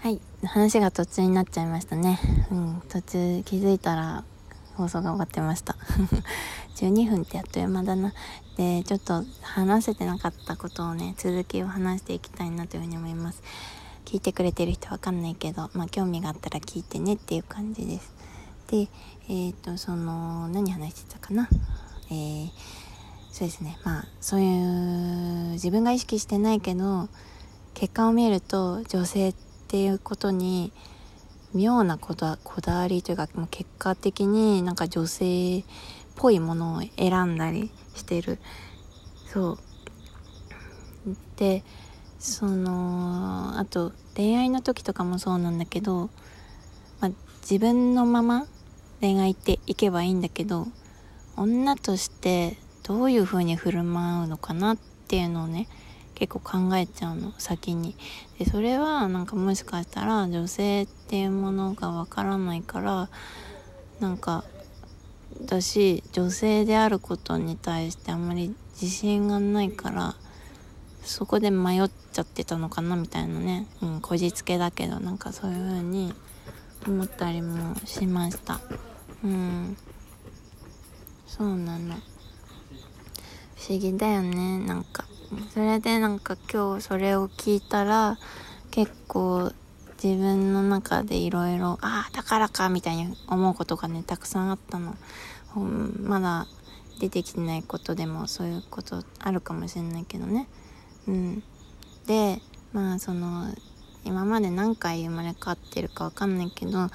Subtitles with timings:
[0.00, 0.20] はい。
[0.44, 2.20] 話が途中になっちゃいましたね。
[2.52, 2.82] うん。
[2.88, 4.22] 途中気づいたら
[4.76, 5.74] 放送が終わってました。
[6.76, 8.12] 12分ってあっという間だな。
[8.56, 13.42] でちょっと話せてなかったことをね続きを話していきたいなというふうに思います。
[14.04, 18.14] 聞いてくれてる人わかんないけどまあ興味があったら聞いてねっていう感じです。
[18.68, 18.88] で
[19.28, 21.48] えっ、ー、とその何話してたかな？
[22.10, 22.50] えー、
[23.32, 23.76] そうですね。
[23.82, 27.08] まあそういう自分が意識してないけど
[27.74, 30.72] 結果を見ると女性ってていうことに
[31.54, 35.64] 妙なこだこだわりというかもう結果的になんか女性っ
[36.16, 38.38] ぽいものを選んだりしてる。
[39.26, 39.58] そう。
[41.36, 41.62] で
[42.18, 46.10] そのあと恋愛の時とかもそうなんだけど、
[47.00, 47.10] まあ、
[47.42, 48.46] 自分のまま
[49.00, 50.66] 恋愛っていけばいいんだけど
[51.36, 55.68] 女としてどういう風に振る舞うのかなっていうのをね
[56.18, 57.94] 結構考えちゃうの先に。
[58.38, 63.08] でそれはなんかもしかしたら女性っていうものがわからないから
[64.00, 64.44] なんか
[65.42, 70.14] だし女性であることに対してあんまり自信がないから
[71.02, 76.12] そこで迷っちゃってたのかなみたいなね、うん、こじつけだけどなんかそういう風に
[76.86, 78.60] 思ったりもしました。
[79.24, 79.76] うん。
[81.26, 81.96] そうなの。
[83.56, 85.07] 不思議だよねなんか。
[85.52, 88.18] それでなんか今日それを聞いたら
[88.70, 89.52] 結構
[90.02, 94.94] 自分の中でいろいろああだからかみたいに思うことがねたくさんあったの、
[96.02, 96.46] まだ
[97.00, 100.48] 出てきてないことでもそういうことあるかもしれないけどね。
[101.06, 101.42] うん。
[102.06, 102.40] で
[102.72, 103.52] まあその
[104.04, 106.88] 今まで何回生まれ変わってるかわかんないけど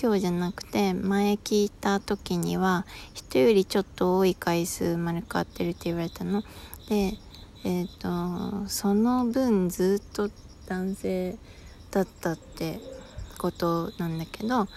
[0.00, 6.42] 今日じゃなくて前聞いた時には人よりちょっと多い回数生まれ変わってるって言われたの。
[6.88, 7.18] で
[7.64, 10.30] えっ、ー、とその分ずっと
[10.66, 11.36] 男性
[11.90, 12.80] だったって
[13.38, 14.68] ことなんだけど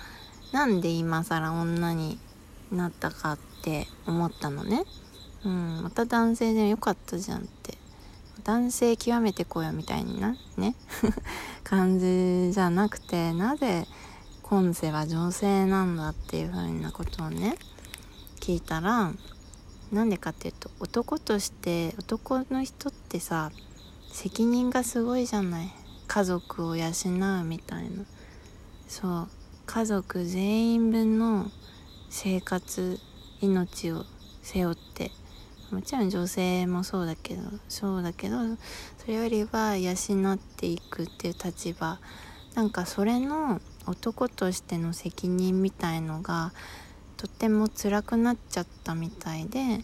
[0.52, 2.20] なんで今更女に
[2.72, 4.83] なったかって思ったのね。
[5.45, 7.77] うんまた男性でよかったじゃんって。
[8.43, 10.76] 男性極めてこよみたいなね。
[11.64, 13.88] 感じじゃなくてなぜ
[14.42, 17.58] 今世は女性なんだっていうふうなことをね
[18.42, 19.14] 聞いたら
[19.93, 23.52] なんでかっていうと男として男の人ってさ
[24.11, 25.71] 責任がすごいじゃない。
[26.08, 28.04] 家族を養うみたいな。
[28.87, 29.27] そう。
[29.65, 31.49] 家族全員分の
[32.09, 32.99] 生活
[33.42, 34.05] 命を
[34.42, 35.11] 背負って。
[35.71, 38.37] もちろん女性もそうだけどそうだけど
[38.99, 41.99] それよりは養っていくっていう立場。
[42.54, 46.54] なんかそれの男としての責任みたいのが
[47.23, 49.80] とても辛くなっちゃったみたいで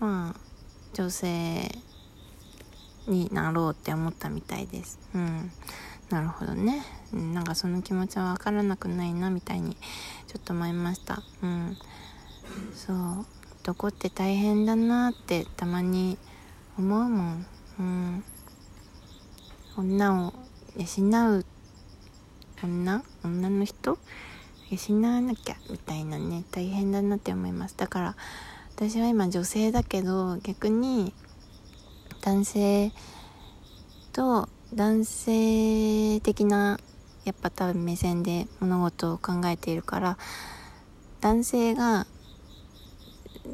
[0.00, 0.40] まあ
[0.94, 1.70] 女性
[3.06, 4.98] になろうって思ったみたいです。
[5.14, 5.52] うん。
[6.08, 6.82] なるほどね、
[7.12, 9.74] なんかその気持ちは分からなくないなみたいに
[10.26, 11.22] ちょっと思いました。
[11.42, 11.76] うん。
[12.74, 13.26] そう。
[13.60, 16.16] 男って大変だなってたまに
[16.78, 17.46] 思うもん。
[17.78, 18.24] うん。
[19.76, 20.32] 女を
[20.76, 21.44] 養う
[22.62, 23.02] 女？
[23.22, 23.98] 女の人？
[24.70, 27.76] 養わなきゃみたいなね大変だなって思います。
[27.76, 28.16] だから
[28.74, 31.12] 私は今女性だけど逆に
[32.22, 32.92] 男性
[34.12, 36.80] と男性的な
[37.24, 40.18] やっぱ多分目線で物事を考えているから
[41.20, 42.06] 男性が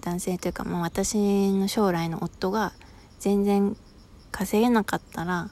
[0.00, 2.72] 男性というか、まあ、私の将来の夫が
[3.18, 3.76] 全然
[4.30, 5.50] 稼げなかったら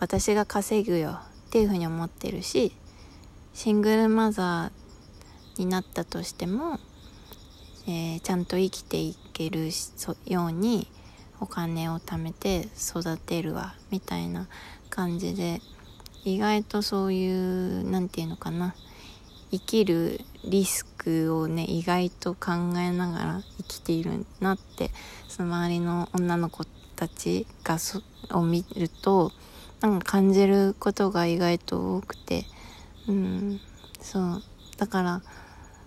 [0.00, 2.72] 私が稼ぐよっていうふうに思ってるし
[3.58, 6.78] シングルマザーになったとしても、
[7.88, 9.70] えー、ちゃんと生きていける
[10.26, 10.86] ように
[11.40, 14.46] お金を貯めて育てるわみたいな
[14.90, 15.60] 感じで
[16.24, 18.76] 意外とそういう何て言うのかな
[19.50, 24.92] 生きるリスクをね意外と考えながら生きているなって
[25.26, 26.64] その周りの女の子
[26.94, 29.32] たちがそを見ると
[29.80, 32.44] なんか感じることが意外と多くて
[33.08, 33.60] うん。
[34.00, 34.42] そう。
[34.76, 35.22] だから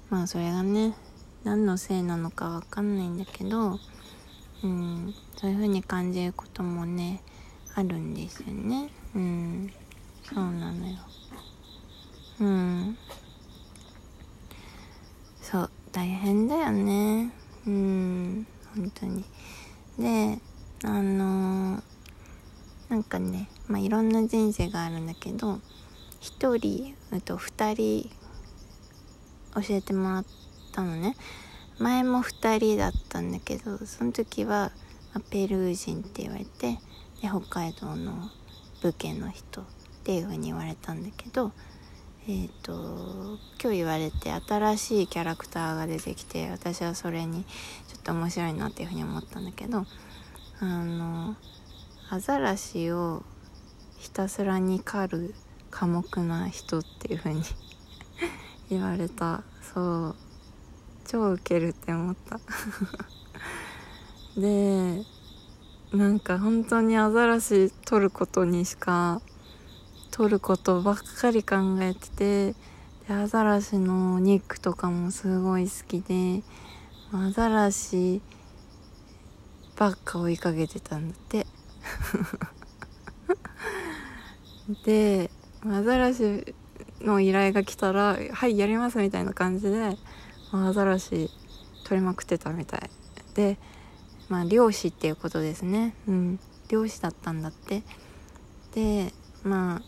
[0.10, 0.94] まあそれがね
[1.44, 3.80] 何のせいなのかわかんないんだけど
[4.64, 5.14] うん。
[5.38, 7.22] そういう風に感じることもね
[7.74, 8.90] あるんですよね。
[9.16, 9.72] うん。
[10.24, 10.98] そうなのよ。
[12.42, 12.98] うん。
[15.42, 17.32] そう大変だよね。
[17.66, 18.48] うん。
[18.76, 19.24] 本当に。
[19.98, 20.40] で
[20.84, 21.82] あのー、
[22.90, 25.60] なんかねまあいろんな人生があるんだけど
[26.22, 28.10] 1人と2人
[29.56, 30.26] 教えてもらっ
[30.72, 31.16] たのね。
[31.80, 34.72] 前も2人だったんだけどその時は、
[35.32, 36.78] ペルー人って言われて
[37.22, 38.30] で北海道の
[38.82, 39.66] 武家の人っ
[40.04, 41.52] ていうふうに言われたんだけど
[42.28, 49.86] えっ、ー、と今日言われて新しいキャラクターが出てきて私はそれにちょっと面白いなっていうふうに思ったんだけど
[50.60, 51.36] あの
[52.10, 53.24] アザラシを
[53.98, 55.36] ひたすらに狩る
[55.72, 57.42] 寡黙な人っていうふうに
[58.70, 59.44] 言われた。
[59.74, 60.16] そう。
[61.08, 62.40] 超ウケるって思った。
[64.40, 65.04] で
[65.92, 69.22] なんか本当にアザラシ取ることにしか
[70.10, 72.56] 取ることばっかり考えてて
[73.08, 76.44] でアザラシの肉とかもすごい好きで
[77.12, 78.22] アザラシ
[79.76, 81.46] ばっか追いかけてたんだって。
[84.86, 85.32] で
[85.66, 86.56] アザラシ
[87.02, 89.98] の依頼が来たら「はいやります」みたいな感じで
[90.52, 91.30] アザラシ
[91.84, 92.90] 取りまくってたみたい。
[93.36, 93.58] で
[94.30, 95.94] まあ漁師っていうことですね。
[96.08, 96.40] うん。
[96.70, 97.84] 漁師だったんだって。
[98.74, 99.14] で
[99.44, 99.82] まあ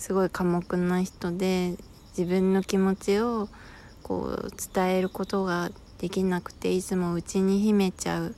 [0.00, 1.76] すごい寡黙な人で
[2.16, 3.48] 自分の気持ちを
[4.02, 8.34] こう伝えることができなくていつも内に秘めちゃう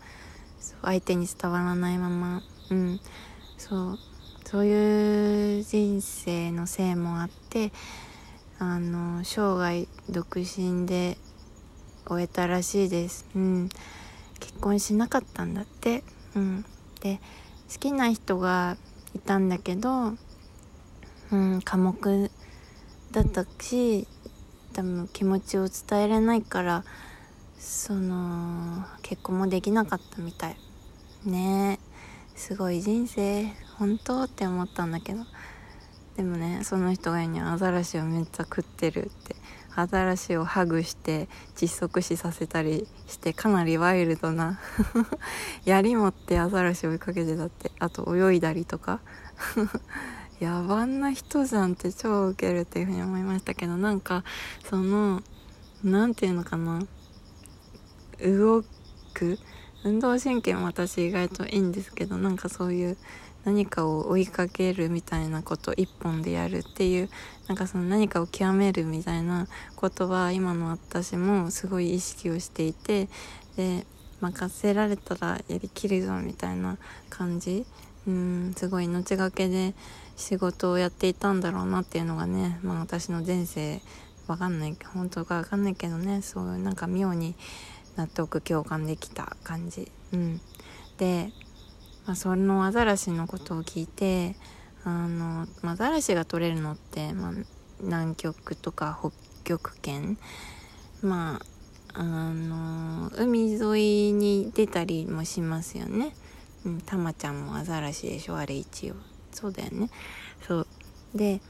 [0.83, 2.43] 相手に伝わらないまま。
[2.71, 3.01] うん。
[3.59, 3.99] そう。
[4.53, 7.73] そういう人生のせいもあって
[8.59, 11.17] あの生涯独身で
[12.07, 13.25] 終えたらしいです。
[13.35, 13.71] うん。
[14.41, 16.05] 結婚しなかったんだって。
[16.37, 16.67] うん。
[17.01, 17.19] で
[17.73, 18.77] 好きな人が
[19.15, 20.13] いたんだけど
[21.33, 22.31] うん科目
[23.11, 24.07] だったし
[24.75, 26.85] 多分気持ちを伝えれないから
[27.59, 30.57] その結婚もできなかったみたい。
[31.25, 31.79] ね。
[31.81, 31.92] え
[32.35, 33.47] すごい人生
[33.79, 35.25] 本当って思ったんだけど。
[36.17, 39.37] でもねその人が言うにはアザラシをめっちゃ食ってるって。
[39.75, 44.61] アザラシをハグして窒息死させたりしてかなりワイルドな
[45.65, 47.73] 槍持ってアザラシ追いかけてたって。
[47.79, 49.01] あと泳いだりとか。
[50.41, 53.77] 野蛮な人じゃんって超ウケるっていうふうに思いましたけど。
[53.77, 54.25] なんか
[54.69, 55.23] その
[55.83, 56.81] 何て言うのかな。
[58.21, 58.65] 動
[59.15, 59.39] く
[59.85, 62.97] 運動神経も私意外といいんですけどなんかそういう
[63.45, 67.11] 何かを追いかけるみたいなこと一本でやるっていう
[67.49, 73.09] なんかその何かを極めるみたいなことは今の私もすごい意識をしていて
[73.57, 73.85] で
[74.21, 76.79] 任せられたらやりきるぞみたいな
[77.11, 77.67] 感じ。
[78.07, 79.75] うんすごい命がけで
[80.17, 83.81] 仕事をやっていたんだろうなっていうのがね、まあ、私の前世
[84.27, 87.37] わかんない本当かわかんないけどねそうなんか妙に
[87.97, 89.91] 納得共感できた感じ。
[90.13, 90.41] うん。
[90.99, 91.33] で、
[92.07, 94.37] まあ、そのアザラシのことを聞いて
[94.85, 97.33] あのアザラシが取れるのって、まあ、
[97.81, 99.13] 南極とか北
[99.45, 100.19] 極圏
[101.03, 101.47] まあ
[101.95, 106.15] あの海沿いに出たりもしますよね。
[106.65, 108.95] うん、たまちゃんもアザラシでしょあれ一応。
[109.31, 109.91] そうだよね。
[110.47, 110.67] そう。
[111.15, 111.43] で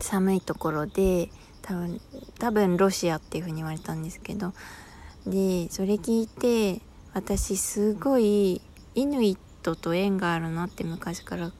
[0.00, 1.30] 寒いところで
[1.62, 2.00] 多分
[2.38, 4.52] 多分ロシアっていう風に言われたんですけど
[5.26, 6.80] でそれ聞いて
[7.12, 8.60] 私すごい
[8.94, 11.50] イヌイットと縁があるなって昔から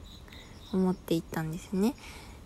[0.73, 1.89] 思っていたんですね。
[1.89, 1.93] っ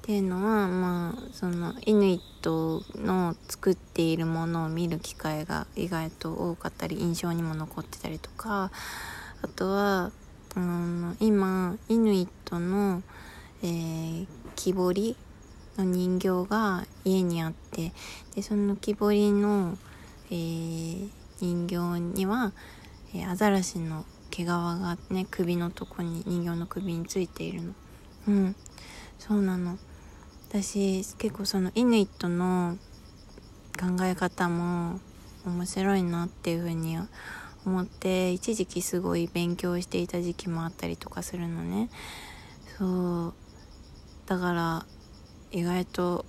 [0.04, 8.72] ていうのはまあそのイヌイットの作っているものを見る機会が意外と多かったり印象にも残ってたりとか
[9.44, 10.12] あとは
[10.56, 13.04] あの今イヌイットの、
[13.62, 15.16] えー、木彫り
[15.78, 17.94] の人形が家にあって
[18.36, 19.78] でその木彫りの、
[20.32, 21.10] えー、
[21.40, 22.54] 人形には、
[23.14, 27.74] え、アザラシの毛皮がね首のとこに人形の首についているの。
[28.30, 28.56] うん。
[29.20, 29.78] そうなの。
[30.50, 32.78] 私結構そのイヌイットの
[33.80, 35.00] 考え方も
[35.46, 36.98] 面白いなっていうふうに
[37.66, 41.90] 思って一時期すごい勉強していた時期もあったりとかするのね。
[42.78, 43.34] そう。
[44.28, 44.86] だから
[45.52, 46.26] 意外と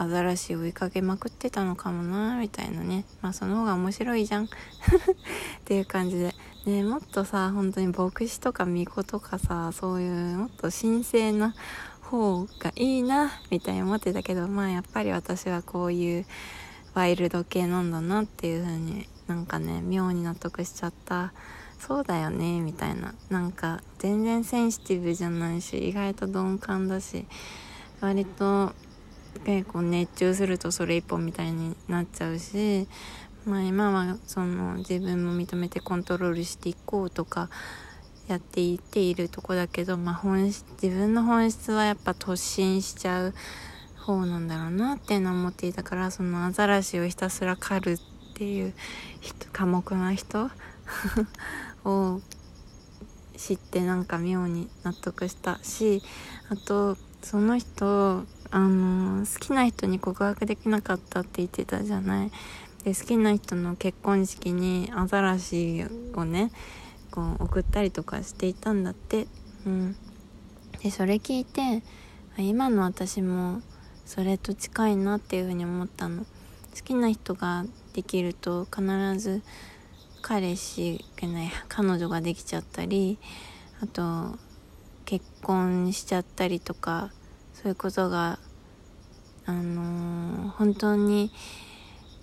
[0.00, 3.04] アザラシ追いかけまくってたのかもなみたいなね。
[3.20, 4.44] まあその方が面白いじゃん。
[4.48, 4.48] っ
[5.66, 6.34] ていう感じで。
[6.64, 11.54] ねもっとさ本当に牧師とか巫女とかさそういうもっと神聖な
[12.02, 16.26] 方がいいなみたいに思ってたけどまあやっぱり私はこういう
[16.92, 21.34] ワイルド系なんだなっていう風になんかね妙に納得しちゃった。
[21.78, 23.14] そうだよねみたいな。
[23.30, 27.26] なんか全然センシティブじゃないし意外と鈍感だし
[28.00, 28.74] 割と
[29.44, 32.86] 結構熱中するとそれ一本みたいになっちゃうし
[33.44, 37.48] まあ今はその自分も認めてコントロールしていこうとか
[38.28, 43.34] やっていっているとこだけど、まあ、本自分の本質はやっぱ突進しちゃう
[43.96, 47.98] 方なんだろうなっていうのを思っていたからそのアザラシをひたすら狩るっ
[48.34, 48.74] ていう
[49.52, 50.50] 寡黙な人
[51.84, 52.20] を
[53.36, 56.02] 知ってなんか妙に納得したし
[56.50, 62.30] あとその人あの好きな人に告白できなかったって言ってたじゃない。
[62.84, 66.50] で好きな人の結婚式にアザラシをね
[67.10, 69.26] こう送ったりとかしていたんだって。
[69.66, 69.96] うん。
[70.82, 71.82] でそれ聞いて
[72.38, 73.60] 今の私も
[74.06, 76.24] それと近いなっていうふうに思ったの。
[76.24, 76.26] 好
[76.84, 78.82] きな人ができると必
[79.18, 79.42] ず
[80.22, 83.18] 彼氏がない彼女ができちゃったり
[83.82, 84.38] あと
[85.04, 87.10] 結婚しちゃったりとか
[87.60, 88.38] そういうことが
[89.44, 91.30] あのー、本当に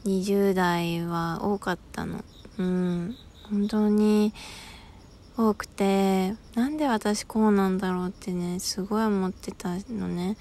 [0.04, 2.24] 20代は多かったの。
[2.58, 3.16] うん。
[3.52, 4.34] 本当に
[5.38, 10.38] 多くてなんで私こうなんだろうってねすごい思ってたのね。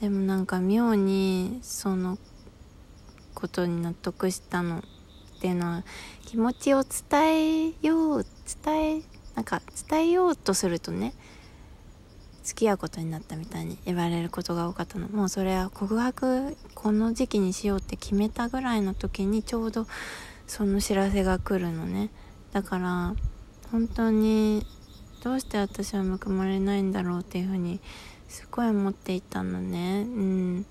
[0.00, 2.18] でもなんか妙にその
[3.34, 4.78] ことに納得したの。
[4.78, 5.84] っていうのは
[6.24, 8.26] 気持ちを伝えよう
[8.64, 9.02] 伝え
[9.36, 11.12] なんか伝えようとするとね
[12.44, 15.08] 付き合うことになったみたいに言われることが多かったの。
[15.08, 19.86] もうそれは告白この時期にしようって決めたぐらいの時にちょうど
[20.46, 22.10] その知らせが来るのね。
[22.52, 23.14] だから
[23.72, 24.64] 本当に
[25.22, 27.80] どうして私は報われないんだろうっていうふうに
[28.28, 30.02] すごい思っていたのね。
[30.02, 30.66] うん。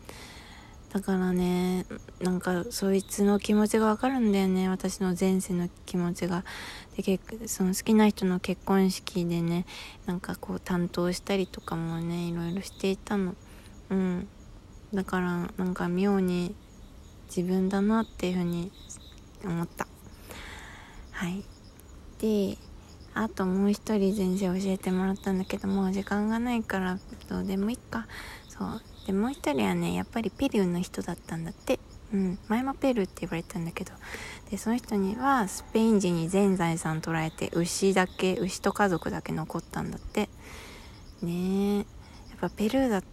[0.93, 1.88] だからね
[2.21, 4.69] なんかそいつの気持ちがわかるんだよね。
[4.69, 6.45] 私の前世の気持ちが。
[6.95, 9.65] で結その好きな人の結婚式でね
[10.05, 13.33] なんかこう担当したりとかもねいろいろしていたの。
[13.89, 14.27] うん。
[14.93, 16.55] だからなんか妙に
[17.25, 18.71] 自分だなっていうふうに
[19.43, 19.88] 思った。
[21.12, 21.43] はい。
[22.19, 22.57] で
[23.15, 28.07] あともう一人先生教えてもらったんだけどもう時間がないからどうでもいいか。
[28.57, 28.81] そう。
[29.07, 31.79] でもう一人はねやっぱりペルーの人だったんだって。
[32.13, 32.39] うん。
[32.48, 33.91] 前もペルーって言われたんだけど。
[34.51, 40.29] でその人にはスペイン人に全財産取られて牛だけ牛と家族だけ残ったんだって。
[41.24, 41.77] ねえ。
[41.77, 41.86] やっ
[42.41, 43.03] ぱペルーだ